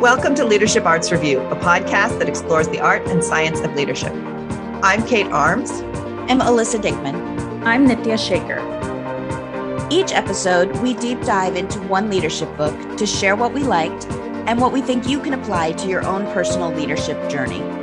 [0.00, 4.12] Welcome to Leadership Arts Review, a podcast that explores the art and science of leadership.
[4.80, 5.72] I'm Kate Arms.
[6.30, 7.64] I'm Alyssa Dickman.
[7.64, 8.60] I'm Nitya Shaker.
[9.90, 14.06] Each episode, we deep dive into one leadership book to share what we liked
[14.46, 17.77] and what we think you can apply to your own personal leadership journey.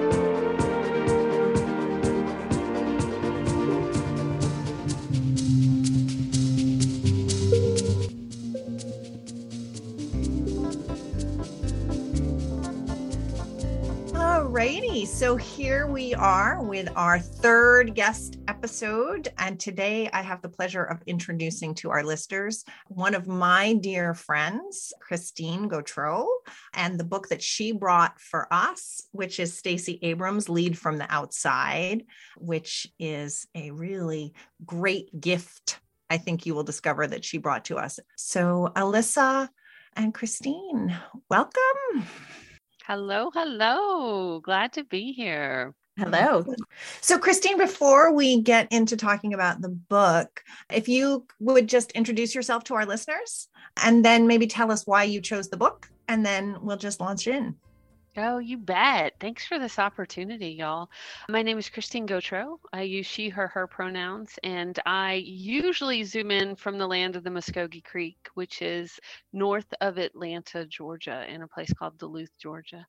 [15.15, 19.29] So here we are with our third guest episode.
[19.37, 24.13] And today I have the pleasure of introducing to our listeners one of my dear
[24.13, 26.27] friends, Christine Gautreaux,
[26.73, 31.09] and the book that she brought for us, which is Stacey Abrams' Lead from the
[31.09, 32.03] Outside,
[32.35, 34.33] which is a really
[34.65, 35.79] great gift.
[36.09, 38.01] I think you will discover that she brought to us.
[38.17, 39.47] So, Alyssa
[39.95, 40.93] and Christine,
[41.29, 42.05] welcome.
[42.87, 44.39] Hello, hello.
[44.41, 45.73] Glad to be here.
[45.97, 46.45] Hello.
[47.01, 52.35] So, Christine, before we get into talking about the book, if you would just introduce
[52.35, 53.47] yourself to our listeners
[53.83, 57.25] and then maybe tell us why you chose the book, and then we'll just launch
[57.25, 57.55] in.
[58.17, 59.13] Oh, you bet.
[59.19, 60.89] Thanks for this opportunity, y'all.
[61.27, 62.59] My name is Christine Gautreaux.
[62.71, 67.23] I use she, her, her pronouns, and I usually zoom in from the land of
[67.23, 68.99] the Muskogee Creek, which is
[69.33, 72.85] north of Atlanta, Georgia, in a place called Duluth, Georgia.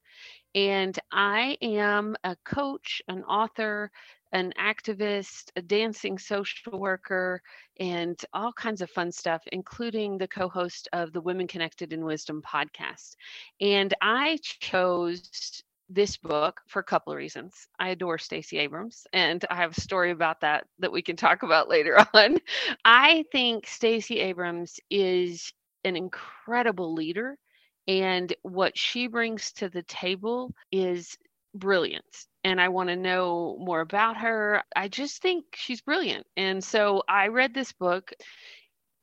[0.54, 3.90] And I am a coach, an author,
[4.32, 7.42] an activist, a dancing social worker,
[7.78, 12.04] and all kinds of fun stuff, including the co host of the Women Connected in
[12.04, 13.16] Wisdom podcast.
[13.60, 15.54] And I chose
[15.88, 17.68] this book for a couple of reasons.
[17.78, 21.42] I adore Stacey Abrams, and I have a story about that that we can talk
[21.42, 22.38] about later on.
[22.84, 25.52] I think Stacey Abrams is
[25.84, 27.38] an incredible leader,
[27.86, 31.16] and what she brings to the table is
[31.58, 34.62] brilliant and I want to know more about her.
[34.76, 36.26] I just think she's brilliant.
[36.36, 38.12] And so I read this book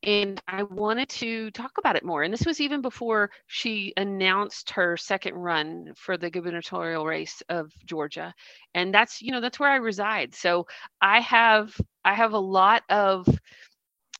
[0.01, 2.23] and I wanted to talk about it more.
[2.23, 7.72] And this was even before she announced her second run for the gubernatorial race of
[7.85, 8.33] Georgia.
[8.73, 10.35] And that's, you know, that's where I reside.
[10.35, 10.67] So
[11.01, 11.75] I have
[12.06, 13.27] I have a lot of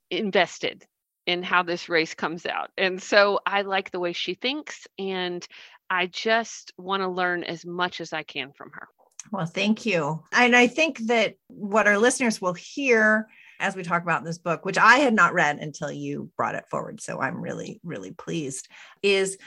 [0.09, 0.86] invested
[1.25, 2.72] in how this race comes out.
[2.78, 5.47] And so I like the way she thinks and
[5.89, 8.88] I just want to learn as much as I can from her.
[9.31, 10.23] Well, thank you.
[10.33, 13.27] And I think that what our listeners will hear
[13.59, 16.67] as we talk about this book, which I had not read until you brought it
[16.69, 16.99] forward.
[17.01, 18.67] So I'm really, really pleased,
[19.01, 19.38] is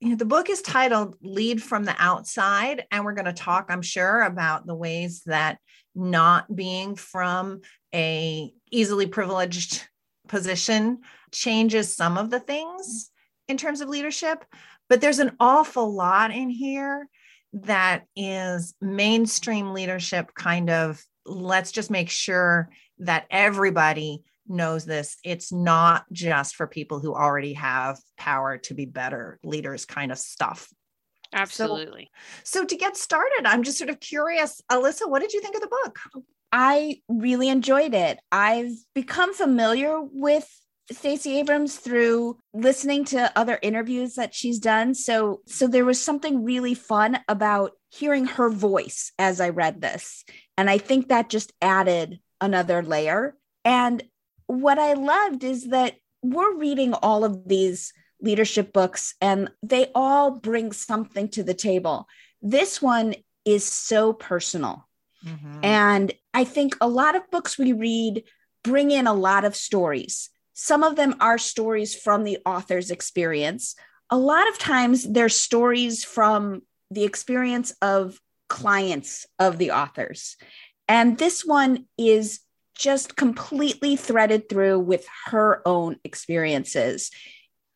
[0.00, 2.84] you know, the book is titled Lead from the Outside.
[2.90, 5.58] And we're going to talk, I'm sure, about the ways that
[5.94, 7.60] not being from
[7.94, 9.86] a easily privileged
[10.26, 13.10] position changes some of the things
[13.46, 14.44] in terms of leadership.
[14.92, 17.08] But there's an awful lot in here
[17.54, 25.16] that is mainstream leadership kind of let's just make sure that everybody knows this.
[25.24, 30.18] It's not just for people who already have power to be better leaders kind of
[30.18, 30.68] stuff.
[31.32, 32.10] Absolutely.
[32.44, 35.54] So, so to get started, I'm just sort of curious, Alyssa, what did you think
[35.54, 36.00] of the book?
[36.52, 38.18] I really enjoyed it.
[38.30, 40.46] I've become familiar with
[40.92, 44.94] Stacey Abrams through listening to other interviews that she's done.
[44.94, 50.24] So so there was something really fun about hearing her voice as I read this.
[50.56, 53.36] And I think that just added another layer.
[53.64, 54.02] And
[54.46, 60.30] what I loved is that we're reading all of these leadership books and they all
[60.30, 62.06] bring something to the table.
[62.40, 63.14] This one
[63.44, 64.88] is so personal.
[65.26, 65.64] Mm-hmm.
[65.64, 68.24] And I think a lot of books we read
[68.64, 70.30] bring in a lot of stories
[70.62, 73.74] some of them are stories from the author's experience.
[74.10, 80.36] A lot of times they're stories from the experience of clients of the authors.
[80.86, 82.42] And this one is
[82.76, 87.10] just completely threaded through with her own experiences.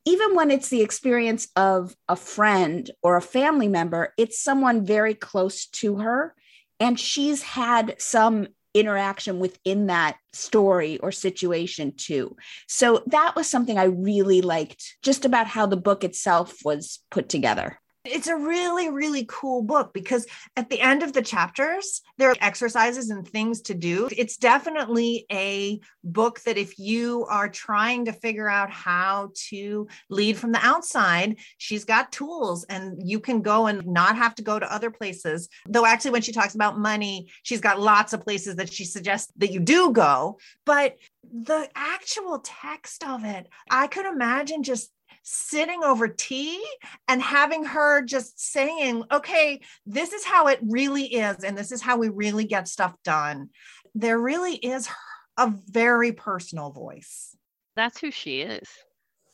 [0.04, 5.15] Even when it's the experience of a friend or a family member, it's someone very
[5.15, 6.36] close to her.
[6.78, 8.47] And she's had some
[8.78, 12.36] interaction within that story or situation too.
[12.68, 17.28] So that was something I really liked just about how the book itself was put
[17.28, 17.80] together.
[18.06, 20.26] It's a really, really cool book because
[20.56, 24.08] at the end of the chapters, there are exercises and things to do.
[24.16, 30.36] It's definitely a book that if you are trying to figure out how to lead
[30.36, 34.59] from the outside, she's got tools and you can go and not have to go
[34.59, 35.48] to other places.
[35.66, 39.32] Though, actually, when she talks about money, she's got lots of places that she suggests
[39.36, 40.38] that you do go.
[40.64, 40.97] But
[41.32, 44.91] the actual text of it, I could imagine just
[45.28, 46.64] sitting over tea
[47.08, 51.42] and having her just saying, okay, this is how it really is.
[51.42, 53.50] And this is how we really get stuff done.
[53.96, 54.88] There really is
[55.36, 57.36] a very personal voice.
[57.74, 58.68] That's who she is.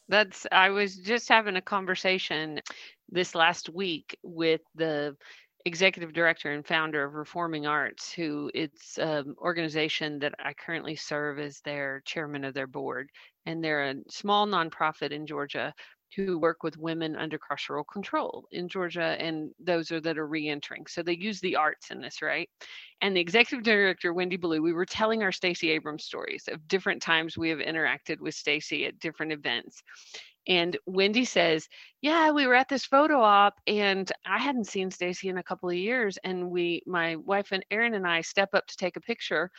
[0.08, 2.60] That's, I was just having a conversation
[3.10, 5.14] this last week with the
[5.64, 11.38] executive director and founder of Reforming Arts, who it's an organization that I currently serve
[11.38, 13.10] as their chairman of their board.
[13.46, 15.74] And they're a small nonprofit in Georgia
[16.14, 20.86] who work with women under carceral control in Georgia, and those are that are reentering.
[20.86, 22.48] So they use the arts in this, right?
[23.00, 27.00] And the executive director, Wendy Blue, we were telling our Stacey Abrams stories of different
[27.00, 29.82] times we have interacted with Stacey at different events.
[30.46, 31.68] And Wendy says,
[32.00, 35.68] Yeah, we were at this photo op and I hadn't seen Stacey in a couple
[35.68, 36.18] of years.
[36.24, 39.50] And we, my wife and Aaron and I step up to take a picture.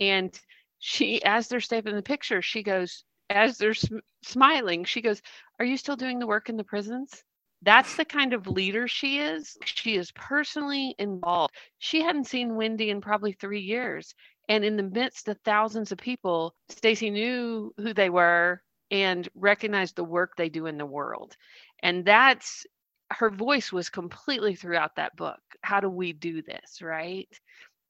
[0.00, 0.38] And
[0.78, 5.20] she, as they're stepping in the picture, she goes, as they're sm- smiling, she goes,
[5.58, 7.22] Are you still doing the work in the prisons?
[7.62, 9.56] That's the kind of leader she is.
[9.64, 11.54] She is personally involved.
[11.78, 14.14] She hadn't seen Wendy in probably three years.
[14.48, 19.92] And in the midst of thousands of people, Stacey knew who they were and recognize
[19.92, 21.36] the work they do in the world.
[21.82, 22.66] And that's
[23.10, 25.40] her voice was completely throughout that book.
[25.62, 27.28] How do we do this, right?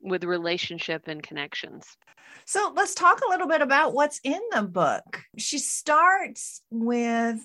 [0.00, 1.96] With relationship and connections.
[2.44, 5.22] So let's talk a little bit about what's in the book.
[5.36, 7.44] She starts with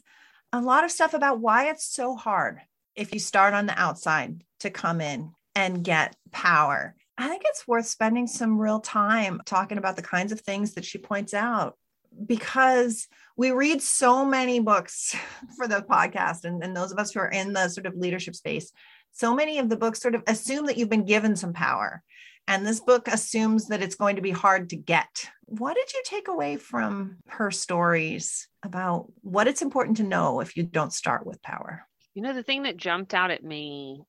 [0.52, 2.60] a lot of stuff about why it's so hard
[2.96, 6.96] if you start on the outside to come in and get power.
[7.18, 10.86] I think it's worth spending some real time talking about the kinds of things that
[10.86, 11.78] she points out
[12.26, 15.16] because we read so many books
[15.58, 18.36] for the podcast and, and those of us who are in the sort of leadership
[18.36, 18.72] space.
[19.12, 22.04] So many of the books sort of assume that you've been given some power
[22.48, 25.30] and this book assumes that it's going to be hard to get.
[25.46, 30.58] What did you take away from her stories about what it's important to know if
[30.58, 31.88] you don't start with power?
[32.16, 34.02] You know the thing that jumped out at me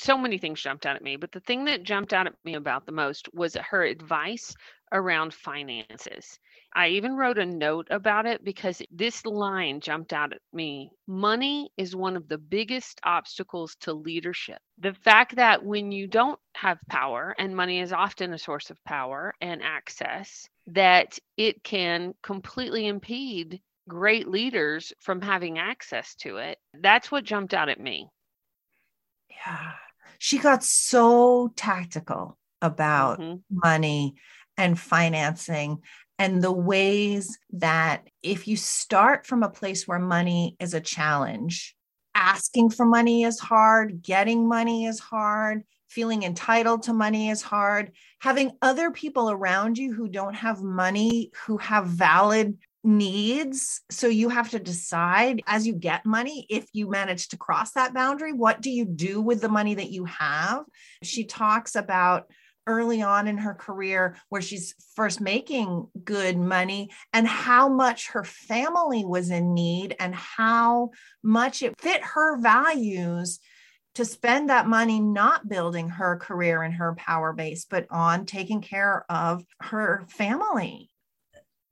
[0.00, 2.54] so many things jumped out at me, but the thing that jumped out at me
[2.54, 4.54] about the most was her advice
[4.92, 6.38] around finances.
[6.74, 10.90] I even wrote a note about it because this line jumped out at me.
[11.06, 14.58] Money is one of the biggest obstacles to leadership.
[14.78, 18.82] The fact that when you don't have power, and money is often a source of
[18.84, 26.58] power and access, that it can completely impede great leaders from having access to it.
[26.80, 28.08] That's what jumped out at me.
[29.28, 29.72] Yeah.
[30.18, 33.38] She got so tactical about mm-hmm.
[33.50, 34.14] money
[34.56, 35.78] and financing
[36.18, 41.74] and the ways that if you start from a place where money is a challenge,
[42.14, 47.92] asking for money is hard, getting money is hard, feeling entitled to money is hard,
[48.20, 53.80] having other people around you who don't have money, who have valid needs.
[53.90, 57.94] So you have to decide as you get money, if you manage to cross that
[57.94, 60.64] boundary, what do you do with the money that you have?
[61.02, 62.26] She talks about
[62.66, 68.24] early on in her career where she's first making good money and how much her
[68.24, 70.90] family was in need and how
[71.22, 73.40] much it fit her values
[73.94, 78.60] to spend that money not building her career and her power base but on taking
[78.60, 80.88] care of her family.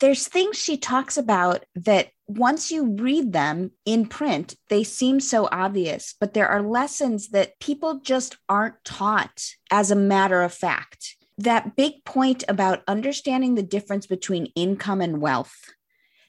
[0.01, 5.49] There's things she talks about that once you read them in print, they seem so
[5.51, 11.17] obvious, but there are lessons that people just aren't taught as a matter of fact.
[11.39, 15.57] That big point about understanding the difference between income and wealth,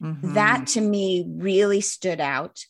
[0.01, 0.34] mm-hmm.
[0.34, 2.65] that to me really stood out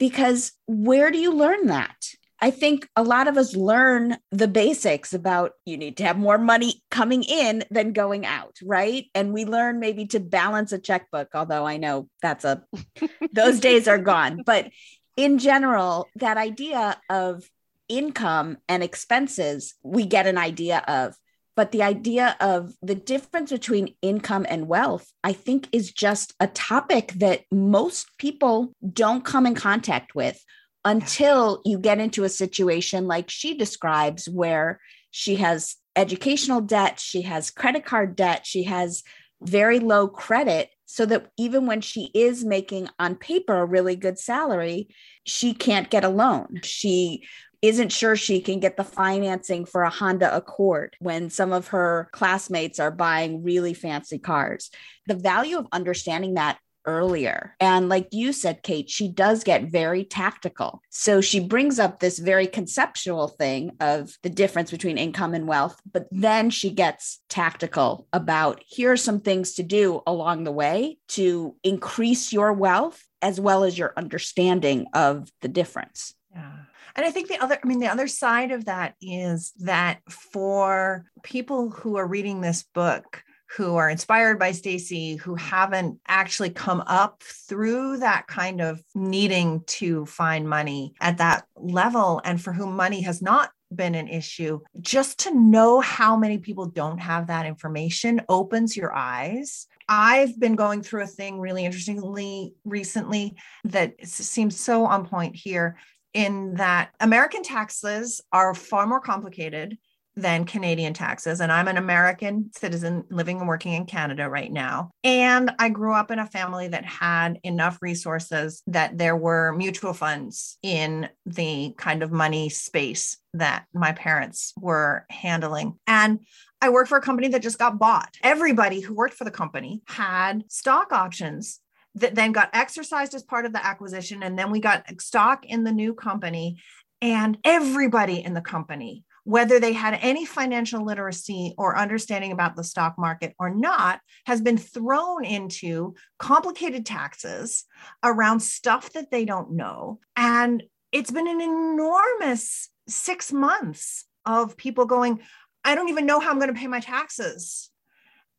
[0.00, 1.96] because where do you learn that?
[2.42, 6.38] I think a lot of us learn the basics about you need to have more
[6.38, 9.06] money coming in than going out, right?
[9.14, 12.64] And we learn maybe to balance a checkbook, although I know that's a,
[13.32, 14.42] those days are gone.
[14.44, 14.70] But
[15.16, 17.48] in general, that idea of
[17.88, 21.14] income and expenses, we get an idea of.
[21.54, 26.48] But the idea of the difference between income and wealth, I think, is just a
[26.48, 30.42] topic that most people don't come in contact with
[30.84, 37.22] until you get into a situation like she describes where she has educational debt, she
[37.22, 39.02] has credit card debt, she has
[39.40, 40.70] very low credit.
[40.86, 44.88] So that even when she is making on paper a really good salary,
[45.24, 46.60] she can't get a loan.
[46.64, 47.24] She
[47.62, 52.10] isn't sure she can get the financing for a Honda Accord when some of her
[52.12, 54.70] classmates are buying really fancy cars.
[55.06, 57.54] The value of understanding that earlier.
[57.60, 60.82] And like you said, Kate, she does get very tactical.
[60.90, 65.80] So she brings up this very conceptual thing of the difference between income and wealth,
[65.90, 70.98] but then she gets tactical about here are some things to do along the way
[71.08, 76.14] to increase your wealth as well as your understanding of the difference.
[76.34, 76.52] Yeah.
[76.94, 81.06] And I think the other, I mean, the other side of that is that for
[81.22, 83.22] people who are reading this book,
[83.56, 89.62] who are inspired by Stacey, who haven't actually come up through that kind of needing
[89.66, 94.60] to find money at that level, and for whom money has not been an issue,
[94.80, 99.66] just to know how many people don't have that information opens your eyes.
[99.88, 105.76] I've been going through a thing really interestingly recently that seems so on point here
[106.14, 109.78] in that American taxes are far more complicated
[110.16, 111.40] than Canadian taxes.
[111.40, 114.90] And I'm an American citizen living and working in Canada right now.
[115.04, 119.94] And I grew up in a family that had enough resources that there were mutual
[119.94, 125.78] funds in the kind of money space that my parents were handling.
[125.86, 126.20] And
[126.60, 128.14] I worked for a company that just got bought.
[128.22, 131.60] Everybody who worked for the company had stock options
[131.94, 134.22] that then got exercised as part of the acquisition.
[134.22, 136.62] And then we got stock in the new company.
[137.00, 142.64] And everybody in the company, whether they had any financial literacy or understanding about the
[142.64, 147.64] stock market or not, has been thrown into complicated taxes
[148.02, 150.00] around stuff that they don't know.
[150.16, 155.20] And it's been an enormous six months of people going,
[155.64, 157.70] I don't even know how I'm going to pay my taxes.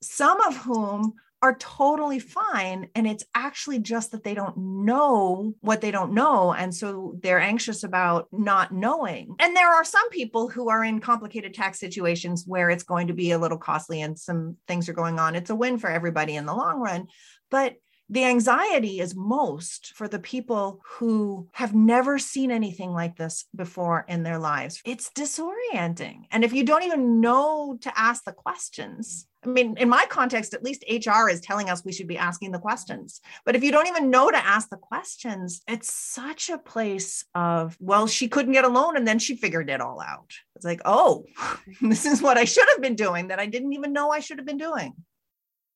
[0.02, 1.14] Some of whom
[1.44, 2.88] are totally fine.
[2.96, 6.54] And it's actually just that they don't know what they don't know.
[6.54, 9.36] And so they're anxious about not knowing.
[9.40, 13.14] And there are some people who are in complicated tax situations where it's going to
[13.14, 15.36] be a little costly and some things are going on.
[15.36, 17.08] It's a win for everybody in the long run.
[17.52, 17.76] But
[18.10, 24.06] the anxiety is most for the people who have never seen anything like this before
[24.08, 24.82] in their lives.
[24.86, 26.26] It's disorienting.
[26.32, 30.54] And if you don't even know to ask the questions, I mean, in my context,
[30.54, 33.20] at least HR is telling us we should be asking the questions.
[33.46, 37.76] But if you don't even know to ask the questions, it's such a place of,
[37.80, 40.32] well, she couldn't get a loan and then she figured it all out.
[40.56, 41.26] It's like, oh,
[41.82, 44.38] this is what I should have been doing that I didn't even know I should
[44.38, 44.94] have been doing.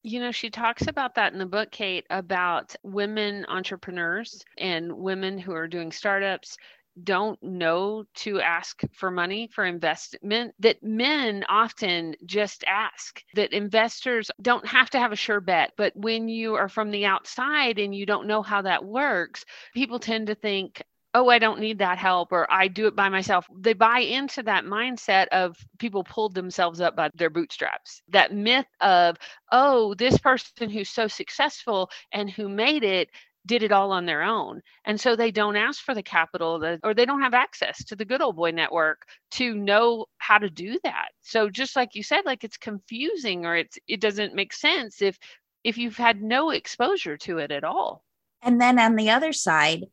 [0.07, 5.37] You know, she talks about that in the book, Kate, about women entrepreneurs and women
[5.37, 6.55] who are doing startups
[7.03, 14.31] don't know to ask for money for investment that men often just ask that investors
[14.41, 17.93] don't have to have a sure bet but when you are from the outside and
[17.93, 19.45] you don't know how that works
[19.75, 20.81] people tend to think
[21.13, 23.47] oh, I don't need that help or I do it by myself.
[23.55, 28.01] They buy into that mindset of people pulled themselves up by their bootstraps.
[28.09, 29.17] That myth of,
[29.51, 33.09] oh, this person who's so successful and who made it
[33.47, 34.61] did it all on their own.
[34.85, 38.05] And so they don't ask for the capital or they don't have access to the
[38.05, 41.09] good old boy network to know how to do that.
[41.21, 45.17] So just like you said, like it's confusing or it's it doesn't make sense if
[45.63, 48.03] if you've had no exposure to it at all.
[48.41, 49.85] And then on the other side,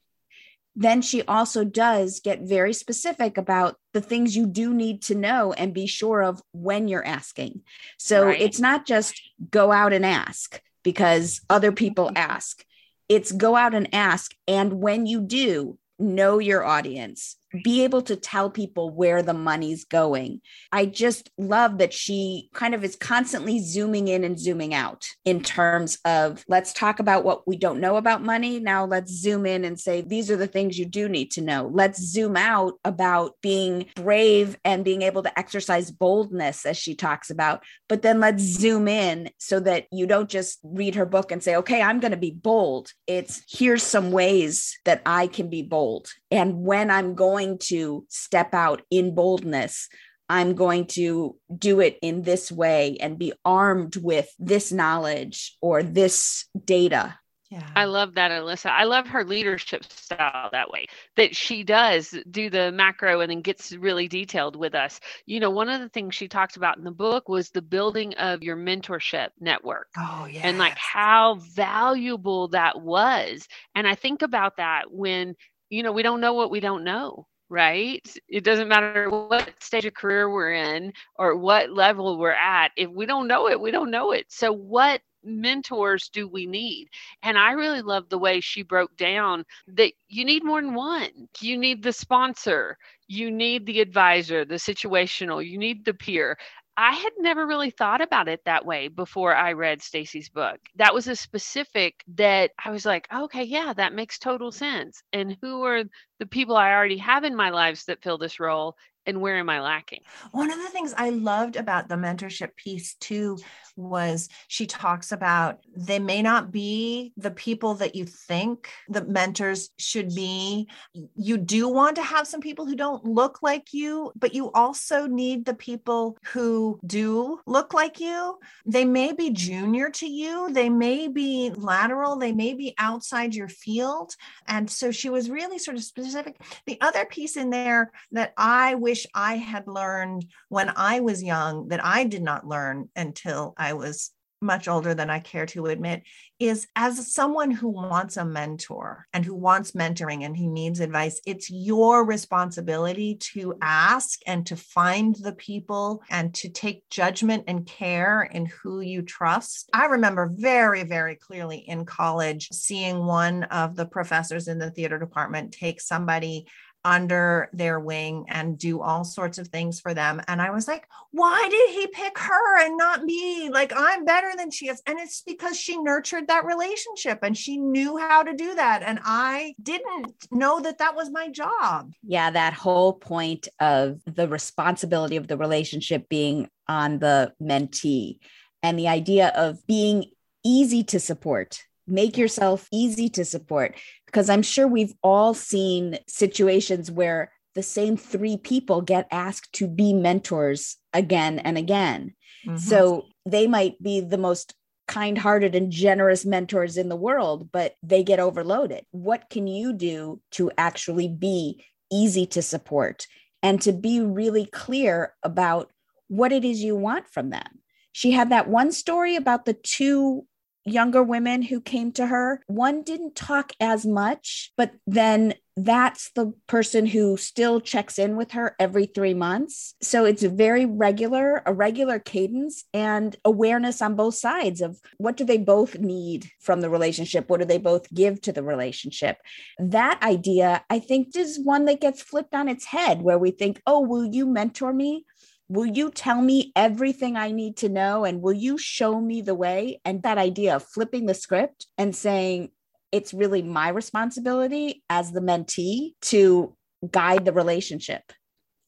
[0.76, 5.52] then she also does get very specific about the things you do need to know
[5.52, 7.62] and be sure of when you're asking.
[7.98, 8.40] So right.
[8.40, 12.16] it's not just go out and ask because other people mm-hmm.
[12.16, 12.64] ask
[13.08, 14.34] it's go out and ask.
[14.46, 19.84] And when you do, know your audience, be able to tell people where the money's
[19.84, 20.40] going.
[20.72, 25.42] I just love that she kind of is constantly zooming in and zooming out in
[25.42, 28.58] terms of let's talk about what we don't know about money.
[28.58, 31.70] Now let's zoom in and say these are the things you do need to know.
[31.72, 37.30] Let's zoom out about being brave and being able to exercise boldness, as she talks
[37.30, 37.62] about.
[37.88, 41.56] But then let's zoom in so that you don't just read her book and say,
[41.56, 42.90] okay, I'm going to be bold.
[43.06, 46.08] It's here's some ways that I can be bold.
[46.30, 49.88] And when I'm going going to step out in boldness.
[50.28, 55.82] I'm going to do it in this way and be armed with this knowledge or
[55.82, 57.18] this data.
[57.50, 57.68] Yeah.
[57.76, 58.70] I love that, Alyssa.
[58.70, 60.86] I love her leadership style that way,
[61.16, 64.98] that she does do the macro and then gets really detailed with us.
[65.26, 68.14] You know, one of the things she talked about in the book was the building
[68.14, 69.88] of your mentorship network.
[69.96, 70.40] Oh, yeah.
[70.42, 73.46] And like how valuable that was.
[73.74, 75.36] And I think about that when,
[75.68, 78.06] you know, we don't know what we don't know right?
[78.28, 82.70] It doesn't matter what stage of career we're in or what level we're at.
[82.76, 84.26] If we don't know it, we don't know it.
[84.28, 86.88] So, what mentors do we need?
[87.22, 91.28] And I really love the way she broke down that you need more than one.
[91.40, 92.76] You need the sponsor,
[93.08, 96.36] you need the advisor, the situational, you need the peer.
[96.76, 100.58] I had never really thought about it that way before I read Stacey's book.
[100.76, 105.02] That was a specific that I was like, okay, yeah, that makes total sense.
[105.12, 105.84] And who are
[106.18, 108.76] the people I already have in my lives that fill this role?
[109.06, 110.00] And where am I lacking?
[110.32, 113.38] One of the things I loved about the mentorship piece too
[113.76, 119.70] was she talks about they may not be the people that you think the mentors
[119.78, 120.68] should be.
[121.16, 125.06] You do want to have some people who don't look like you, but you also
[125.06, 128.38] need the people who do look like you.
[128.64, 133.48] They may be junior to you, they may be lateral, they may be outside your
[133.48, 134.14] field.
[134.46, 136.40] And so she was really sort of specific.
[136.66, 141.20] The other piece in there that I wish wish I had learned when I was
[141.20, 145.66] young that I did not learn until I was much older than I care to
[145.66, 146.04] admit,
[146.38, 151.20] is as someone who wants a mentor and who wants mentoring and who needs advice,
[151.26, 157.66] it's your responsibility to ask and to find the people and to take judgment and
[157.66, 159.70] care in who you trust.
[159.72, 165.00] I remember very, very clearly in college seeing one of the professors in the theater
[165.00, 166.46] department take somebody
[166.84, 170.20] under their wing and do all sorts of things for them.
[170.28, 173.48] And I was like, why did he pick her and not me?
[173.48, 174.82] Like, I'm better than she is.
[174.86, 178.82] And it's because she nurtured that relationship and she knew how to do that.
[178.82, 181.92] And I didn't know that that was my job.
[182.02, 188.18] Yeah, that whole point of the responsibility of the relationship being on the mentee
[188.62, 190.06] and the idea of being
[190.44, 193.74] easy to support make yourself easy to support
[194.06, 199.68] because I'm sure we've all seen situations where the same three people get asked to
[199.68, 202.14] be mentors again and again.
[202.46, 202.56] Mm-hmm.
[202.56, 204.54] So they might be the most
[204.86, 208.84] kind hearted and generous mentors in the world, but they get overloaded.
[208.90, 213.06] What can you do to actually be easy to support
[213.42, 215.70] and to be really clear about
[216.08, 217.60] what it is you want from them?
[217.92, 220.26] She had that one story about the two
[220.64, 222.40] younger women who came to her.
[222.46, 228.32] One didn't talk as much, but then that's the person who still checks in with
[228.32, 229.74] her every three months.
[229.80, 235.16] So it's a very regular, a regular cadence and awareness on both sides of what
[235.16, 237.28] do they both need from the relationship?
[237.28, 239.18] What do they both give to the relationship?
[239.58, 243.62] That idea, I think, is one that gets flipped on its head where we think,
[243.66, 245.06] oh, will you mentor me?
[245.48, 248.04] Will you tell me everything I need to know?
[248.04, 249.80] And will you show me the way?
[249.84, 252.50] And that idea of flipping the script and saying,
[252.92, 256.54] it's really my responsibility as the mentee to
[256.90, 258.12] guide the relationship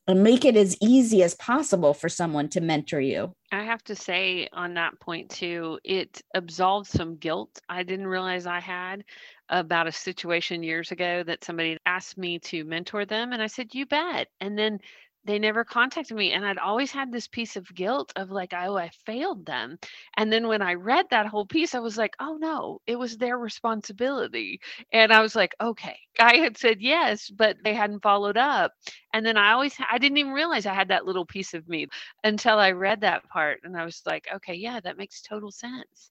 [0.08, 3.32] and make it as easy as possible for someone to mentor you.
[3.50, 8.46] I have to say on that point too, it absolved some guilt I didn't realize
[8.46, 9.04] I had
[9.48, 13.32] about a situation years ago that somebody asked me to mentor them.
[13.32, 14.28] And I said, You bet.
[14.40, 14.80] And then
[15.26, 18.76] they never contacted me and i'd always had this piece of guilt of like oh
[18.76, 19.78] i failed them.
[20.16, 23.16] And then when i read that whole piece i was like oh no it was
[23.16, 24.60] their responsibility.
[24.92, 25.98] And i was like okay.
[26.18, 28.72] I had said yes but they hadn't followed up.
[29.12, 31.88] And then i always i didn't even realize i had that little piece of me
[32.24, 36.10] until i read that part and i was like okay yeah that makes total sense.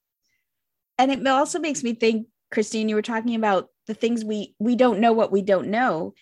[0.98, 4.76] And it also makes me think christine you were talking about the things we we
[4.76, 6.14] don't know what we don't know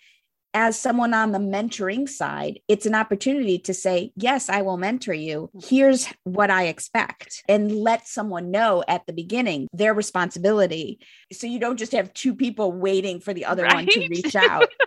[0.55, 5.13] as someone on the mentoring side, it's an opportunity to say, Yes, I will mentor
[5.13, 5.51] you.
[5.61, 7.43] Here's what I expect.
[7.49, 10.99] And let someone know at the beginning their responsibility.
[11.33, 13.75] So you don't just have two people waiting for the other right?
[13.75, 14.69] one to reach out.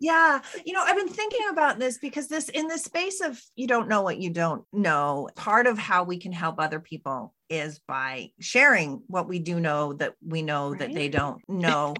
[0.00, 3.66] yeah you know i've been thinking about this because this in the space of you
[3.66, 7.78] don't know what you don't know part of how we can help other people is
[7.86, 10.80] by sharing what we do know that we know right?
[10.80, 11.94] that they don't know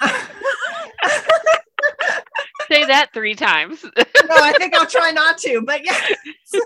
[2.70, 3.82] say that three times.
[3.84, 5.98] no, I think I'll try not to, but yeah.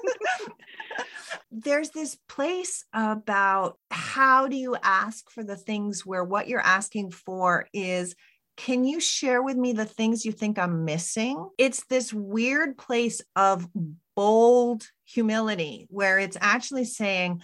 [1.51, 7.13] There's this place about how do you ask for the things where what you're asking
[7.13, 8.17] for is
[8.57, 11.49] can you share with me the things you think I'm missing?
[11.59, 13.69] It's this weird place of
[14.15, 17.43] bold humility where it's actually saying,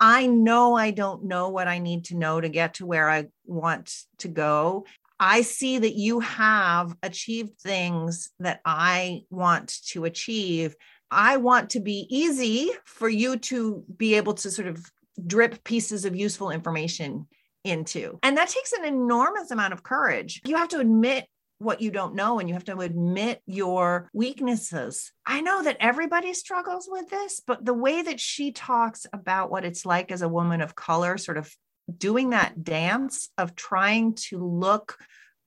[0.00, 3.26] I know I don't know what I need to know to get to where I
[3.46, 4.84] want to go.
[5.20, 10.76] I see that you have achieved things that I want to achieve.
[11.10, 14.90] I want to be easy for you to be able to sort of
[15.26, 17.26] drip pieces of useful information
[17.64, 18.18] into.
[18.22, 20.40] And that takes an enormous amount of courage.
[20.44, 21.26] You have to admit
[21.58, 25.12] what you don't know and you have to admit your weaknesses.
[25.26, 29.64] I know that everybody struggles with this, but the way that she talks about what
[29.64, 31.52] it's like as a woman of color, sort of
[31.96, 34.98] doing that dance of trying to look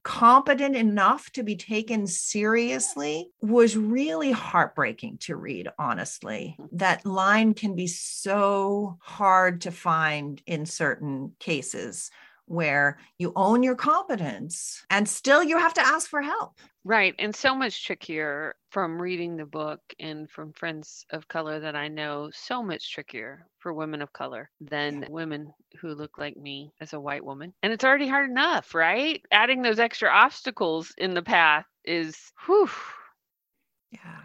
[0.04, 6.56] competent enough to be taken seriously was really heartbreaking to read, honestly.
[6.60, 6.78] Mm-hmm.
[6.78, 12.10] That line can be so hard to find in certain cases
[12.52, 16.60] where you own your competence and still you have to ask for help.
[16.84, 17.16] Right.
[17.18, 21.88] And so much trickier from reading the book and from friends of color that I
[21.88, 26.94] know, so much trickier for women of color than women who look like me as
[26.94, 27.54] a white woman.
[27.64, 29.22] And it's already hard enough, right?
[29.32, 32.70] Adding those extra obstacles in the path is whew.
[33.92, 34.20] Yeah.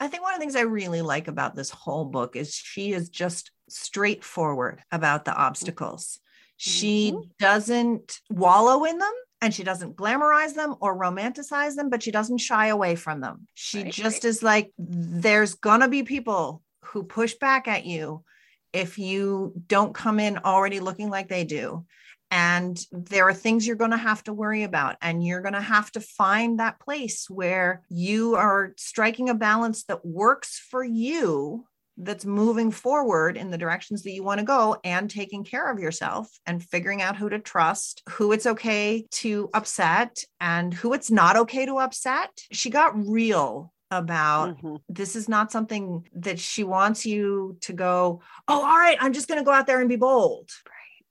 [0.00, 2.92] I think one of the things I really like about this whole book is she
[2.92, 5.42] is just straightforward about the mm-hmm.
[5.42, 6.18] obstacles.
[6.58, 7.22] She mm-hmm.
[7.38, 12.38] doesn't wallow in them and she doesn't glamorize them or romanticize them, but she doesn't
[12.38, 13.46] shy away from them.
[13.54, 14.28] She right, just right.
[14.28, 18.24] is like, there's going to be people who push back at you
[18.72, 21.86] if you don't come in already looking like they do.
[22.30, 24.96] And there are things you're going to have to worry about.
[25.00, 29.84] And you're going to have to find that place where you are striking a balance
[29.84, 31.66] that works for you
[31.98, 35.78] that's moving forward in the directions that you want to go and taking care of
[35.78, 41.10] yourself and figuring out who to trust, who it's okay to upset and who it's
[41.10, 42.30] not okay to upset.
[42.52, 44.76] She got real about mm-hmm.
[44.88, 49.28] this is not something that she wants you to go, oh, all right, I'm just
[49.28, 50.50] going to go out there and be bold.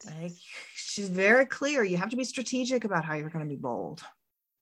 [0.06, 0.22] Right.
[0.22, 0.32] Like,
[0.76, 1.84] she's very clear.
[1.84, 4.02] You have to be strategic about how you're going to be bold.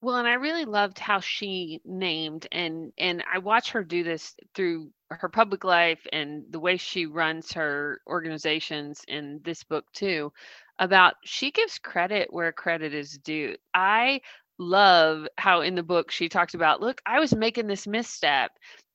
[0.02, 4.36] Well, and I really loved how she named and and I watch her do this
[4.54, 10.32] through her public life and the way she runs her organizations in this book too
[10.80, 13.56] about she gives credit where credit is due.
[13.74, 14.22] I
[14.60, 18.52] love how in the book she talks about, look, I was making this misstep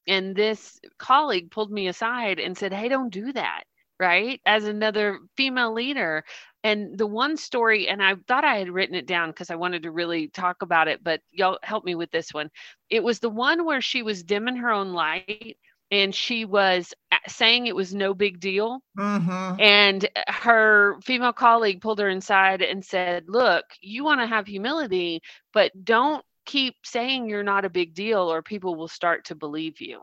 [0.06, 3.64] and this colleague pulled me aside and said, "Hey, don't do that."
[3.98, 4.40] Right?
[4.46, 6.24] As another female leader,
[6.62, 9.84] and the one story, and I thought I had written it down because I wanted
[9.84, 12.50] to really talk about it, but y'all help me with this one.
[12.90, 15.56] It was the one where she was dimming her own light
[15.90, 16.94] and she was
[17.26, 18.82] saying it was no big deal.
[18.98, 19.60] Mm-hmm.
[19.60, 25.22] And her female colleague pulled her inside and said, Look, you want to have humility,
[25.52, 29.80] but don't keep saying you're not a big deal or people will start to believe
[29.80, 30.00] you.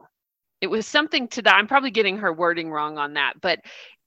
[0.59, 1.55] It was something to that.
[1.55, 3.59] I'm probably getting her wording wrong on that, but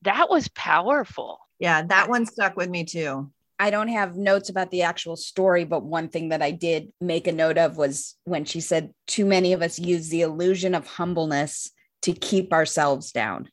[0.03, 1.39] that was powerful.
[1.59, 3.31] Yeah, that one stuck with me too.
[3.59, 7.27] I don't have notes about the actual story, but one thing that I did make
[7.27, 10.87] a note of was when she said, Too many of us use the illusion of
[10.87, 11.71] humbleness
[12.03, 13.51] to keep ourselves down.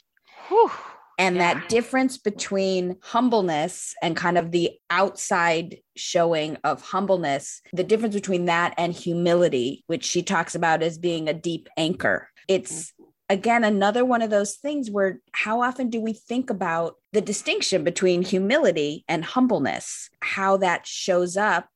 [0.48, 0.72] Whew.
[1.20, 1.56] And yeah.
[1.56, 8.46] that difference between humbleness and kind of the outside showing of humbleness, the difference between
[8.46, 12.30] that and humility, which she talks about as being a deep anchor.
[12.48, 12.94] It's
[13.30, 17.84] again another one of those things where how often do we think about the distinction
[17.84, 21.70] between humility and humbleness how that shows up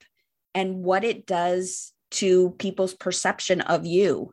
[0.53, 4.31] and what it does to people's perception of you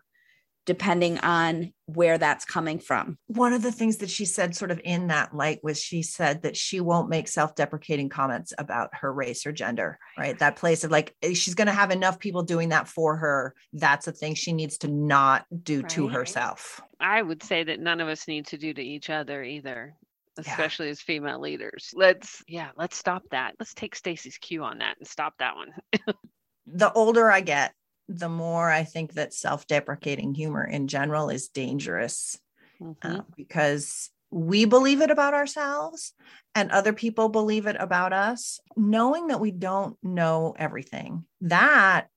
[0.68, 3.16] depending on where that's coming from.
[3.28, 6.42] One of the things that she said, sort of in that light, was she said
[6.42, 10.38] that she won't make self deprecating comments about her race or gender, right?
[10.38, 13.54] That place of like, eh, she's going to have enough people doing that for her.
[13.72, 15.88] That's a thing she needs to not do right.
[15.92, 16.82] to herself.
[17.00, 19.96] I would say that none of us need to do to each other either
[20.38, 20.92] especially yeah.
[20.92, 21.92] as female leaders.
[21.94, 23.54] Let's yeah, let's stop that.
[23.58, 25.74] Let's take Stacey's cue on that and stop that one.
[26.66, 27.74] the older I get,
[28.08, 32.38] the more I think that self deprecating humor in general is dangerous
[32.80, 33.16] uh, mm-hmm.
[33.16, 36.12] uh, because we believe it about ourselves
[36.54, 38.60] and other people believe it about us.
[38.76, 42.08] Knowing that we don't know everything, that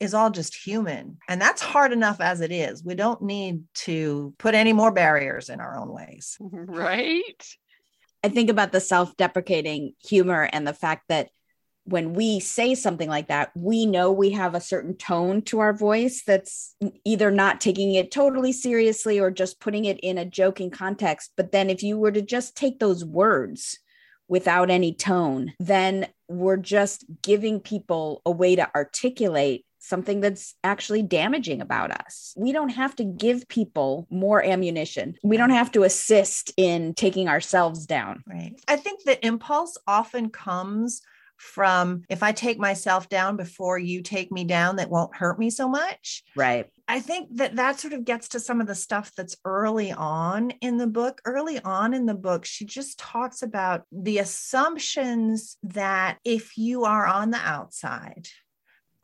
[0.00, 1.18] is all just human.
[1.28, 2.84] And that's hard enough as it is.
[2.84, 6.38] We don't need to put any more barriers in our own ways.
[6.52, 7.46] Right.
[8.22, 11.28] I think about the self deprecating humor and the fact that
[11.84, 15.74] when we say something like that, we know we have a certain tone to our
[15.74, 20.70] voice that's either not taking it totally seriously or just putting it in a joking
[20.70, 21.32] context.
[21.36, 23.78] But then if you were to just take those words
[24.26, 31.02] without any tone, then we're just giving people a way to articulate something that's actually
[31.02, 32.32] damaging about us.
[32.36, 35.16] We don't have to give people more ammunition.
[35.22, 38.24] We don't have to assist in taking ourselves down.
[38.26, 38.54] Right.
[38.66, 41.02] I think the impulse often comes
[41.36, 45.50] from if I take myself down before you take me down, that won't hurt me
[45.50, 46.22] so much.
[46.36, 46.68] Right.
[46.86, 50.50] I think that that sort of gets to some of the stuff that's early on
[50.60, 51.20] in the book.
[51.24, 57.06] Early on in the book, she just talks about the assumptions that if you are
[57.06, 58.28] on the outside,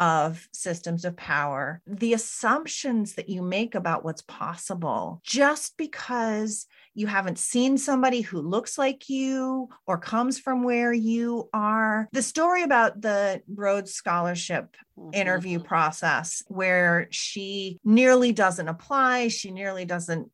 [0.00, 7.06] of systems of power, the assumptions that you make about what's possible just because you
[7.06, 12.08] haven't seen somebody who looks like you or comes from where you are.
[12.12, 15.14] The story about the Rhodes Scholarship mm-hmm.
[15.14, 20.30] interview process, where she nearly doesn't apply, she nearly doesn't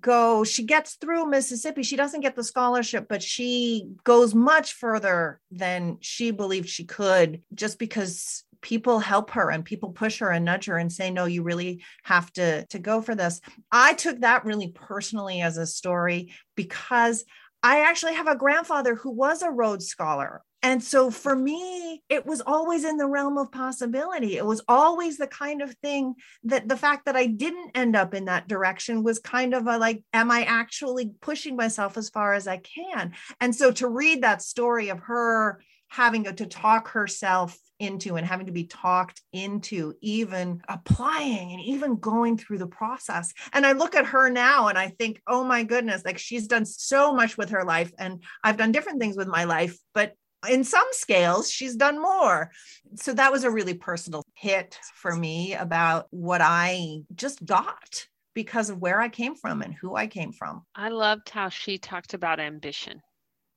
[0.00, 5.40] go she gets through mississippi she doesn't get the scholarship but she goes much further
[5.52, 10.44] than she believed she could just because people help her and people push her and
[10.44, 13.40] nudge her and say no you really have to to go for this
[13.72, 17.24] i took that really personally as a story because
[17.62, 20.42] I actually have a grandfather who was a Rhodes Scholar.
[20.62, 24.36] And so for me, it was always in the realm of possibility.
[24.36, 28.12] It was always the kind of thing that the fact that I didn't end up
[28.12, 32.34] in that direction was kind of a like, am I actually pushing myself as far
[32.34, 33.14] as I can?
[33.40, 38.46] And so to read that story of her having to talk herself into and having
[38.46, 43.32] to be talked into even applying and even going through the process.
[43.52, 46.64] And I look at her now and I think, oh my goodness, like she's done
[46.64, 47.92] so much with her life.
[47.98, 50.14] And I've done different things with my life, but
[50.48, 52.50] in some scales, she's done more.
[52.94, 58.70] So that was a really personal hit for me about what I just got because
[58.70, 60.64] of where I came from and who I came from.
[60.74, 63.02] I loved how she talked about ambition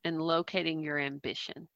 [0.03, 1.67] and locating your ambition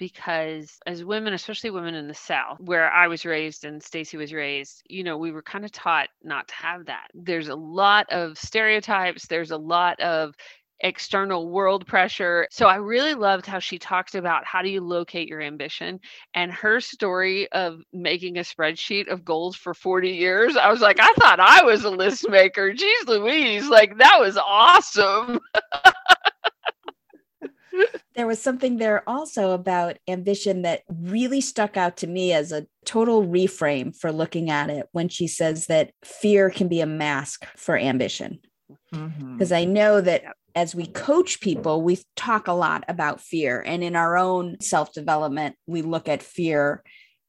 [0.00, 4.32] because as women especially women in the south where i was raised and stacey was
[4.32, 8.10] raised you know we were kind of taught not to have that there's a lot
[8.10, 10.34] of stereotypes there's a lot of
[10.80, 12.46] external world pressure.
[12.50, 16.00] So I really loved how she talked about how do you locate your ambition
[16.34, 20.56] and her story of making a spreadsheet of goals for 40 years.
[20.56, 22.72] I was like, I thought I was a list maker.
[22.72, 25.40] Jeez Louise, like that was awesome.
[28.14, 32.66] there was something there also about ambition that really stuck out to me as a
[32.84, 37.46] total reframe for looking at it when she says that fear can be a mask
[37.56, 38.40] for ambition.
[38.90, 39.54] Because mm-hmm.
[39.54, 43.62] I know that as we coach people, we talk a lot about fear.
[43.64, 46.82] And in our own self development, we look at fear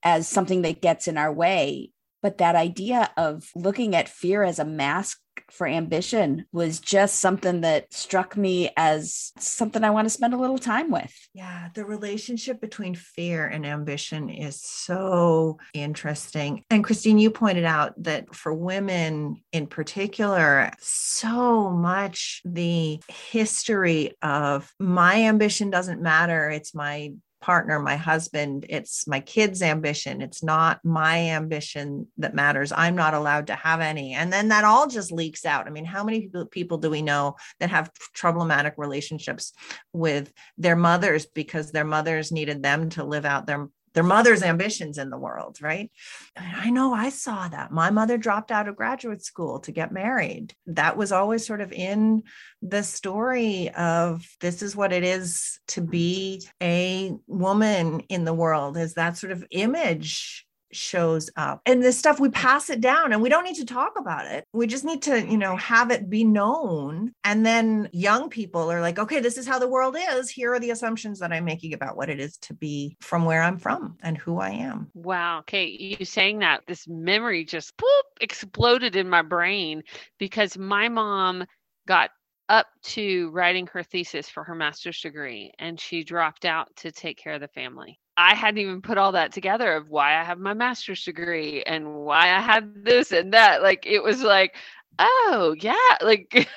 [0.04, 1.92] as something that gets in our way.
[2.22, 5.20] But that idea of looking at fear as a mask
[5.52, 10.38] for ambition was just something that struck me as something I want to spend a
[10.38, 11.14] little time with.
[11.34, 16.64] Yeah, the relationship between fear and ambition is so interesting.
[16.70, 24.72] And Christine, you pointed out that for women in particular, so much the history of
[24.80, 30.22] my ambition doesn't matter, it's my partner, my husband, it's my kids' ambition.
[30.22, 32.72] It's not my ambition that matters.
[32.72, 34.14] I'm not allowed to have any.
[34.14, 35.68] And then that all just leaks out.
[35.68, 39.54] I mean, how many people do we know that have problematic relationships
[39.92, 44.98] with their mothers because their mothers needed them to live out their their mother's ambitions
[44.98, 45.92] in the world, right?
[46.38, 47.72] I know I saw that.
[47.72, 50.54] My mother dropped out of graduate school to get married.
[50.68, 52.24] That was always sort of in
[52.62, 58.78] the story of this is what it is to be a woman in the world,
[58.78, 62.34] is that sort of image shows up and this stuff we mm.
[62.34, 64.46] pass it down and we don't need to talk about it.
[64.54, 68.82] We just need to you know have it be known and then young people are
[68.82, 70.30] like okay this is how the world is.
[70.30, 73.42] Here are the assumptions that i'm making about what it is to be from where
[73.42, 74.90] i'm from and who i am.
[74.94, 79.84] Wow okay you saying that this memory just poop exploded in my brain
[80.18, 81.46] because my mom
[81.88, 82.12] got
[82.50, 87.18] up to writing her thesis for her master's degree and she dropped out to take
[87.18, 90.40] care of the family I hadn't even put all that together of why I have
[90.40, 93.62] my master's degree and why I had this and that.
[93.64, 94.56] Like it was like,
[95.00, 96.48] oh yeah, like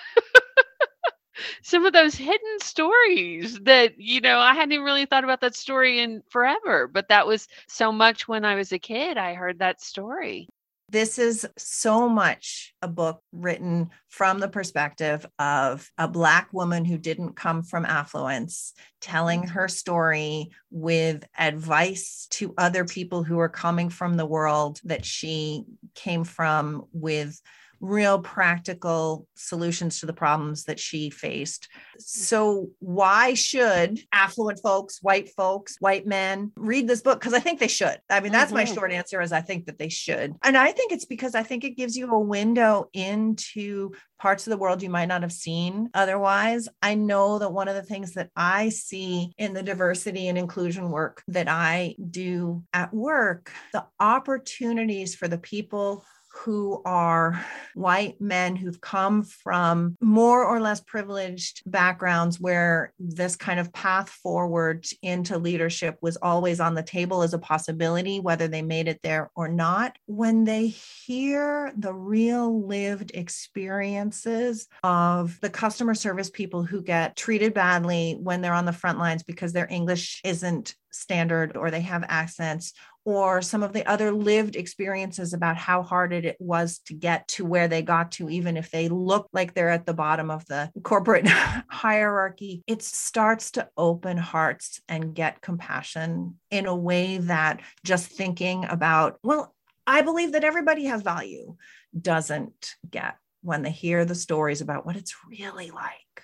[1.62, 5.57] some of those hidden stories that, you know, I hadn't even really thought about that
[5.57, 6.87] story in forever.
[6.88, 9.16] But that was so much when I was a kid.
[9.16, 10.48] I heard that story.
[10.94, 16.98] This is so much a book written from the perspective of a Black woman who
[16.98, 19.50] didn't come from affluence, telling mm-hmm.
[19.50, 25.64] her story with advice to other people who are coming from the world that she
[25.96, 27.42] came from, with
[27.85, 31.68] real practical solutions to the problems that she faced.
[31.99, 37.20] So, why should affluent folks, white folks, white men read this book?
[37.20, 37.99] Because I think they should.
[38.09, 38.57] I mean, that's mm-hmm.
[38.57, 40.35] my short answer is I think that they should.
[40.42, 44.51] And I think it's because I think it gives you a window into parts of
[44.53, 46.68] the world you might not have seen otherwise.
[46.81, 50.90] I know that one of the things that I see in the diversity and inclusion
[50.90, 57.44] work that I do at work, the opportunities for the people who are
[57.75, 64.09] white men who've come from more or less privileged backgrounds where this kind of path
[64.09, 69.01] forward into leadership was always on the table as a possibility, whether they made it
[69.03, 69.97] there or not.
[70.07, 77.55] When they hear the real lived experiences of the customer service people who get treated
[77.55, 82.05] badly when they're on the front lines because their English isn't standard or they have
[82.09, 82.73] accents
[83.05, 87.45] or some of the other lived experiences about how hard it was to get to
[87.45, 90.71] where they got to, even if they look like they're at the bottom of the
[90.83, 98.09] corporate hierarchy, it starts to open hearts and get compassion in a way that just
[98.09, 99.55] thinking about, well,
[99.87, 101.57] I believe that everybody has value
[101.99, 106.23] doesn't get when they hear the stories about what it's really like.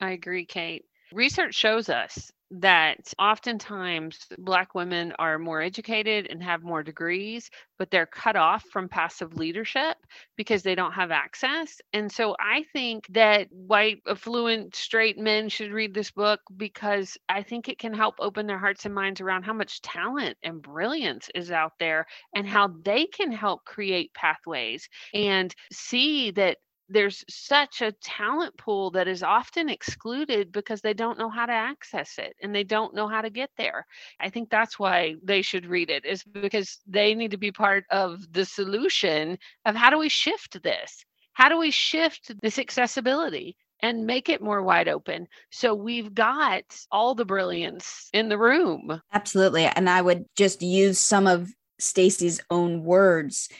[0.00, 0.86] I agree, Kate.
[1.12, 7.90] Research shows us that oftentimes Black women are more educated and have more degrees, but
[7.90, 9.96] they're cut off from passive leadership
[10.36, 11.80] because they don't have access.
[11.92, 17.42] And so I think that white, affluent, straight men should read this book because I
[17.42, 21.28] think it can help open their hearts and minds around how much talent and brilliance
[21.34, 27.80] is out there and how they can help create pathways and see that there's such
[27.82, 32.34] a talent pool that is often excluded because they don't know how to access it
[32.42, 33.86] and they don't know how to get there.
[34.20, 37.84] I think that's why they should read it is because they need to be part
[37.90, 41.04] of the solution of how do we shift this?
[41.32, 43.56] How do we shift this accessibility?
[43.82, 45.26] and make it more wide open.
[45.50, 49.02] So we've got all the brilliance in the room.
[49.12, 49.66] Absolutely.
[49.66, 53.50] And I would just use some of Stacey's own words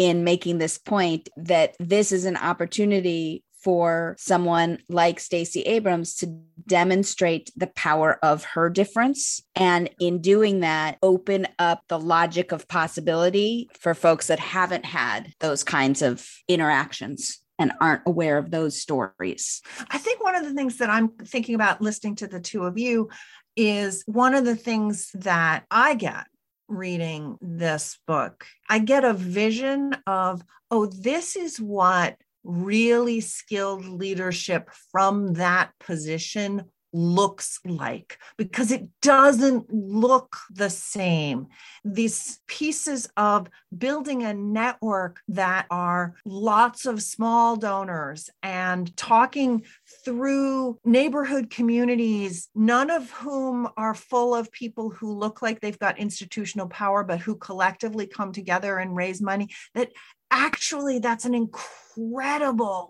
[0.00, 6.40] in making this point that this is an opportunity for someone like Stacey Abrams to
[6.66, 9.42] demonstrate the power of her difference.
[9.54, 15.34] And in doing that, open up the logic of possibility for folks that haven't had
[15.40, 19.60] those kinds of interactions and aren't aware of those stories.
[19.90, 22.78] I think one of the things that I'm thinking about listening to the two of
[22.78, 23.10] you
[23.54, 26.24] is one of the things that I get
[26.70, 34.70] reading this book, I get a vision of, oh, this is what really skilled leadership
[34.90, 41.46] from that position looks like because it doesn't look the same.
[41.84, 49.64] These pieces of building a network that are lots of small donors and talking
[50.04, 55.98] through neighborhood communities, none of whom are full of people who look like they've got
[55.98, 59.90] institutional power, but who collectively come together and raise money, that
[60.30, 61.89] actually that's an incredible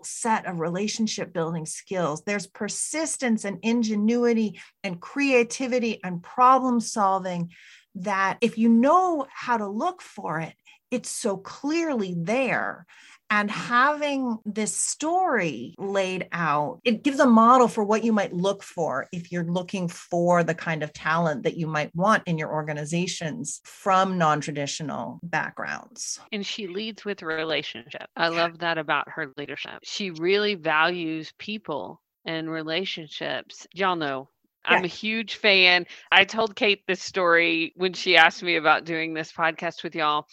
[0.03, 2.23] set of relationship building skills.
[2.23, 7.51] There's persistence and ingenuity and creativity and problem solving
[7.95, 10.53] that if you know how to look for it
[10.91, 12.85] it's so clearly there
[13.31, 18.61] and having this story laid out, it gives a model for what you might look
[18.61, 22.51] for if you're looking for the kind of talent that you might want in your
[22.51, 26.19] organizations from non traditional backgrounds.
[26.33, 28.07] And she leads with relationship.
[28.17, 29.79] I love that about her leadership.
[29.83, 33.65] She really values people and relationships.
[33.73, 34.29] Y'all know
[34.65, 35.85] I'm a huge fan.
[36.11, 40.27] I told Kate this story when she asked me about doing this podcast with y'all.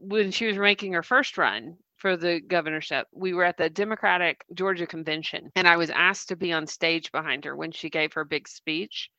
[0.00, 3.06] When she was making her first run, for the governorship.
[3.12, 7.12] We were at the Democratic Georgia convention, and I was asked to be on stage
[7.12, 9.10] behind her when she gave her big speech.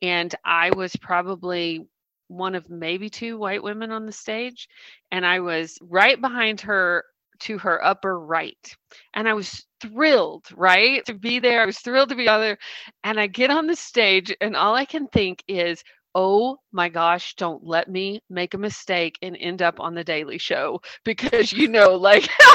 [0.00, 1.86] And I was probably
[2.28, 4.68] one of maybe two white women on the stage,
[5.10, 7.04] and I was right behind her
[7.40, 8.76] to her upper right.
[9.14, 11.62] And I was thrilled, right, to be there.
[11.62, 12.58] I was thrilled to be on there.
[13.02, 15.82] And I get on the stage, and all I can think is,
[16.14, 20.38] oh my gosh, don't let me make a mistake and end up on the Daily
[20.38, 22.54] Show because you know, like how,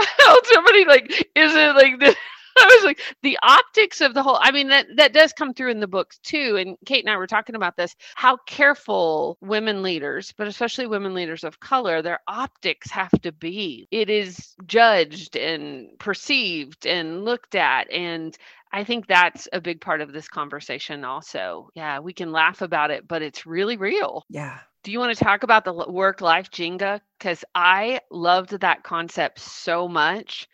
[0.18, 2.16] how somebody like is it like the
[2.58, 4.38] I was like the optics of the whole.
[4.40, 6.56] I mean that that does come through in the books too.
[6.56, 7.94] And Kate and I were talking about this.
[8.14, 13.86] How careful women leaders, but especially women leaders of color, their optics have to be.
[13.90, 18.36] It is judged and perceived and looked at, and
[18.76, 21.70] I think that's a big part of this conversation also.
[21.74, 24.22] Yeah, we can laugh about it, but it's really real.
[24.28, 24.58] Yeah.
[24.84, 27.00] Do you want to talk about the work life Jenga?
[27.18, 30.46] Because I loved that concept so much.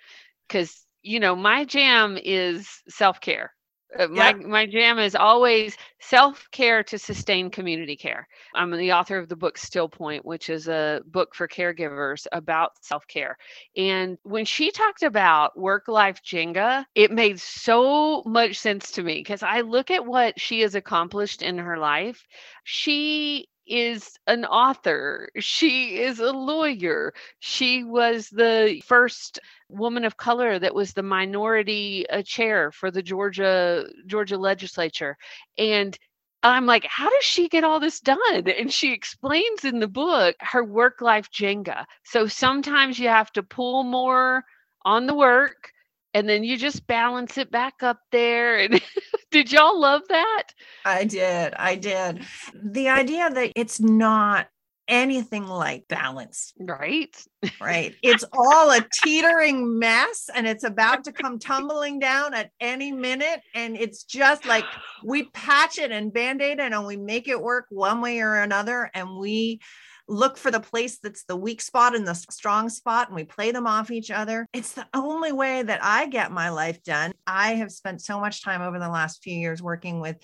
[0.46, 3.52] Because, you know, my jam is self care.
[3.98, 8.26] Uh, my my jam is always self care to sustain community care.
[8.54, 12.72] I'm the author of the book Still Point, which is a book for caregivers about
[12.80, 13.36] self care.
[13.76, 19.16] And when she talked about work life Jenga, it made so much sense to me
[19.16, 22.26] because I look at what she has accomplished in her life.
[22.64, 25.28] She is an author.
[25.38, 27.12] She is a lawyer.
[27.40, 33.02] She was the first woman of color that was the minority uh, chair for the
[33.02, 35.16] Georgia Georgia legislature.
[35.58, 35.96] And
[36.42, 38.48] I'm like, how does she get all this done?
[38.48, 41.84] And she explains in the book her work life Jenga.
[42.04, 44.44] So sometimes you have to pull more
[44.84, 45.70] on the work
[46.14, 48.58] and then you just balance it back up there.
[48.58, 48.80] And
[49.32, 50.44] did y'all love that?
[50.84, 51.54] I did.
[51.54, 52.24] I did.
[52.54, 54.46] The idea that it's not
[54.88, 56.52] anything like balance.
[56.58, 57.16] Right.
[57.60, 57.94] Right.
[58.02, 63.40] It's all a teetering mess and it's about to come tumbling down at any minute.
[63.54, 64.64] And it's just like
[65.04, 68.34] we patch it and band aid it and we make it work one way or
[68.34, 68.90] another.
[68.92, 69.60] And we
[70.08, 73.52] look for the place that's the weak spot and the strong spot and we play
[73.52, 74.46] them off each other.
[74.52, 77.12] It's the only way that I get my life done.
[77.26, 80.16] I have spent so much time over the last few years working with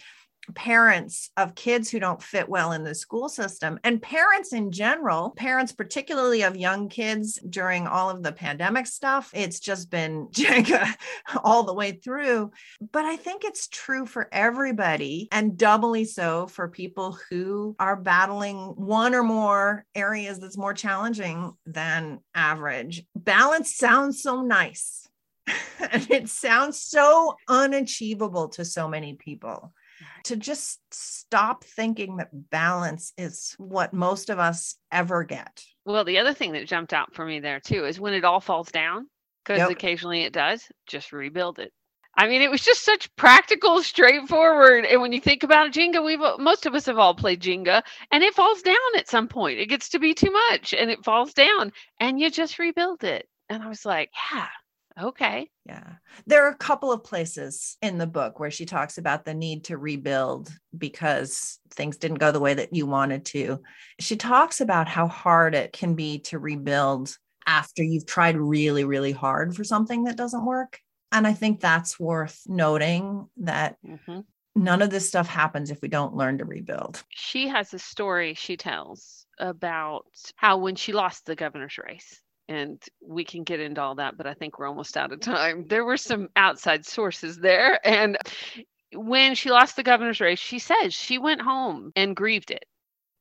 [0.55, 5.31] parents of kids who don't fit well in the school system and parents in general,
[5.31, 9.31] parents particularly of young kids during all of the pandemic stuff.
[9.35, 10.95] It's just been Jenga
[11.43, 12.51] all the way through.
[12.93, 18.57] But I think it's true for everybody and doubly so for people who are battling
[18.77, 23.05] one or more areas that's more challenging than average.
[23.15, 25.09] Balance sounds so nice.
[25.93, 29.73] and it sounds so unachievable to so many people
[30.29, 35.63] to just stop thinking that balance is what most of us ever get.
[35.85, 38.41] Well, the other thing that jumped out for me there too is when it all
[38.41, 39.09] falls down,
[39.45, 39.71] because yep.
[39.71, 41.73] occasionally it does, just rebuild it.
[42.17, 44.85] I mean, it was just such practical, straightforward.
[44.85, 48.25] And when you think about Jenga, we've most of us have all played Jenga, and
[48.25, 49.61] it falls down at some point.
[49.61, 53.29] It gets to be too much, and it falls down, and you just rebuild it.
[53.49, 54.49] And I was like, yeah,
[55.01, 55.51] Okay.
[55.65, 55.95] Yeah.
[56.27, 59.65] There are a couple of places in the book where she talks about the need
[59.65, 63.63] to rebuild because things didn't go the way that you wanted to.
[64.01, 69.13] She talks about how hard it can be to rebuild after you've tried really, really
[69.13, 70.81] hard for something that doesn't work.
[71.13, 74.21] And I think that's worth noting that mm-hmm.
[74.55, 77.03] none of this stuff happens if we don't learn to rebuild.
[77.09, 82.83] She has a story she tells about how when she lost the governor's race, and
[83.03, 85.67] we can get into all that, but I think we're almost out of time.
[85.69, 87.79] There were some outside sources there.
[87.87, 88.17] And
[88.95, 92.65] when she lost the governor's race, she says she went home and grieved it.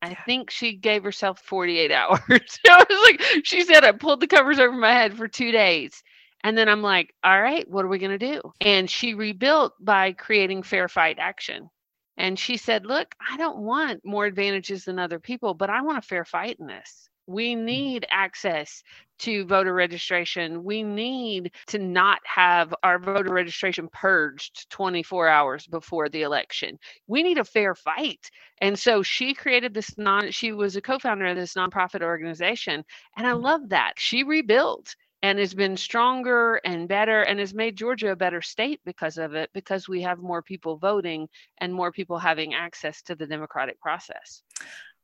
[0.01, 2.19] I think she gave herself 48 hours.
[2.29, 6.01] I was like, she said, I pulled the covers over my head for two days.
[6.43, 8.41] And then I'm like, all right, what are we going to do?
[8.61, 11.69] And she rebuilt by creating fair fight action.
[12.15, 15.97] And she said, look, I don't want more advantages than other people, but I want
[15.97, 17.09] a fair fight in this.
[17.27, 17.63] We mm.
[17.63, 18.83] need access
[19.19, 20.63] to voter registration.
[20.63, 26.77] We need to not have our voter registration purged 24 hours before the election.
[27.07, 28.29] We need a fair fight.
[28.61, 32.83] And so she created this non, she was a co founder of this nonprofit organization.
[33.17, 33.93] And I love that.
[33.97, 38.79] She rebuilt and has been stronger and better and has made Georgia a better state
[38.85, 43.15] because of it, because we have more people voting and more people having access to
[43.15, 44.43] the democratic process.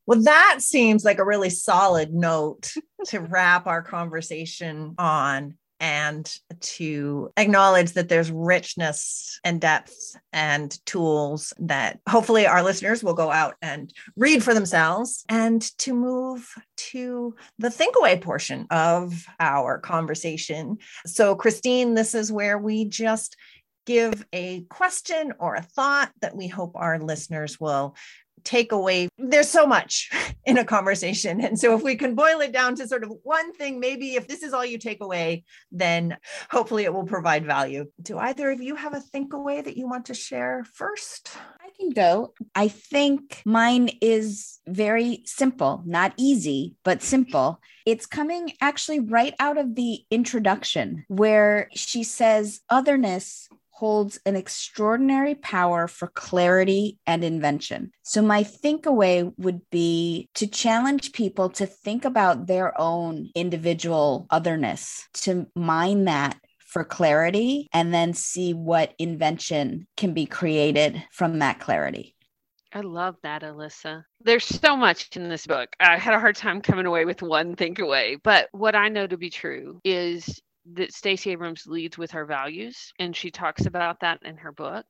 [0.06, 2.74] Well, that seems like a really solid note
[3.08, 11.52] to wrap our conversation on and to acknowledge that there's richness and depth and tools
[11.60, 17.36] that hopefully our listeners will go out and read for themselves and to move to
[17.60, 20.78] the think away portion of our conversation.
[21.06, 23.36] So, Christine, this is where we just
[23.86, 27.96] give a question or a thought that we hope our listeners will
[28.44, 30.10] take away there's so much
[30.46, 31.42] in a conversation.
[31.42, 34.28] And so if we can boil it down to sort of one thing maybe if
[34.28, 36.18] this is all you take away then
[36.50, 37.86] hopefully it will provide value.
[38.02, 41.32] Do either of you have a think away that you want to share first?
[41.62, 42.34] I can go.
[42.56, 47.62] I think mine is very simple not easy but simple.
[47.86, 55.36] It's coming actually right out of the introduction where she says otherness holds an extraordinary
[55.36, 57.92] power for clarity and invention.
[58.04, 64.28] So, my think away would be to challenge people to think about their own individual
[64.30, 71.40] otherness, to mine that for clarity, and then see what invention can be created from
[71.40, 72.16] that clarity.
[72.74, 74.04] I love that, Alyssa.
[74.22, 75.76] There's so much in this book.
[75.80, 79.06] I had a hard time coming away with one think away, but what I know
[79.06, 80.42] to be true is
[80.74, 84.86] that Stacey Abrams leads with her values, and she talks about that in her book.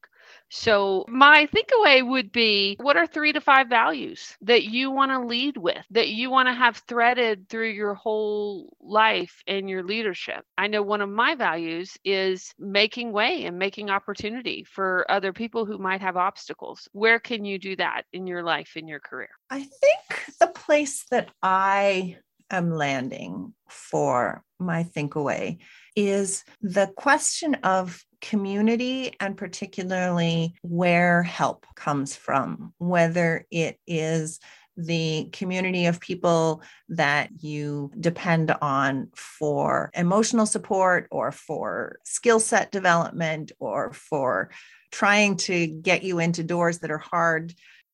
[0.49, 5.11] So, my think away would be what are three to five values that you want
[5.11, 9.83] to lead with, that you want to have threaded through your whole life and your
[9.83, 10.45] leadership?
[10.57, 15.65] I know one of my values is making way and making opportunity for other people
[15.65, 16.87] who might have obstacles.
[16.93, 19.29] Where can you do that in your life, in your career?
[19.49, 22.17] I think the place that I
[22.51, 25.59] am landing for my think away
[25.95, 34.39] is the question of community and particularly where help comes from, whether it is
[34.75, 42.71] the community of people that you depend on for emotional support or for skill set
[42.71, 44.49] development or for
[44.91, 47.53] trying to get you into doors that are hard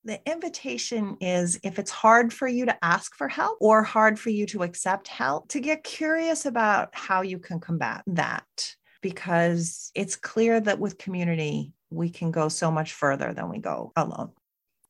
[0.10, 4.32] the invitation is if it's hard for you to ask for help or hard for
[4.32, 8.76] you to accept help, to get curious about how you can combat that.
[9.02, 13.94] Because it's clear that with community, we can go so much further than we go
[13.96, 14.32] alone.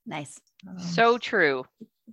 [0.05, 0.39] Nice.
[0.67, 1.65] Um, so true.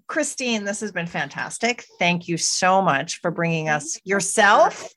[0.08, 1.84] Christine, this has been fantastic.
[2.00, 4.92] Thank you so much for bringing us yourself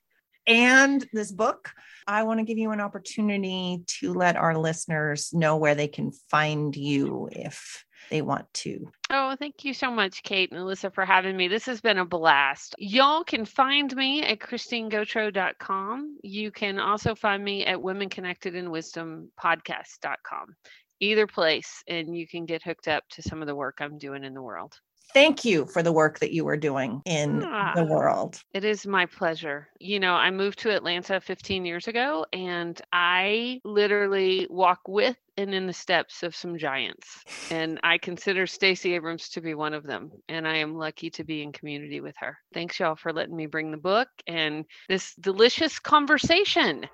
[0.48, 1.70] and this book.
[2.08, 6.10] I want to give you an opportunity to let our listeners know where they can
[6.28, 8.90] find you if they want to.
[9.10, 11.48] Oh, thank you so much, Kate and Alyssa, for having me.
[11.48, 12.74] This has been a blast.
[12.78, 16.18] Y'all can find me at christinegautreaux.com.
[16.22, 20.46] You can also find me at womenconnectedinwisdompodcast.com.
[21.02, 24.22] Either place, and you can get hooked up to some of the work I'm doing
[24.22, 24.74] in the world
[25.12, 28.42] thank you for the work that you are doing in ah, the world.
[28.54, 29.68] It is my pleasure.
[29.78, 35.54] You know, I moved to Atlanta 15 years ago and I literally walk with and
[35.54, 37.24] in the steps of some giants.
[37.50, 40.10] And I consider Stacey Abrams to be one of them.
[40.28, 42.38] And I am lucky to be in community with her.
[42.52, 46.86] Thanks, y'all, for letting me bring the book and this delicious conversation.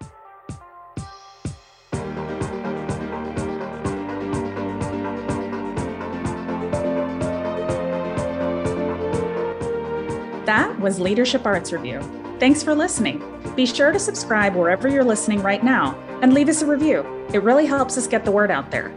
[10.56, 12.00] That was Leadership Arts Review.
[12.40, 13.22] Thanks for listening.
[13.56, 17.04] Be sure to subscribe wherever you're listening right now and leave us a review.
[17.34, 18.90] It really helps us get the word out there.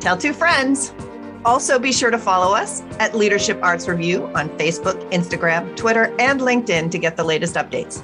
[0.00, 0.92] Tell two friends.
[1.44, 6.40] Also, be sure to follow us at Leadership Arts Review on Facebook, Instagram, Twitter, and
[6.40, 8.02] LinkedIn to get the latest updates.